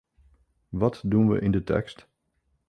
[0.69, 2.07] Wat doen we in de tekst?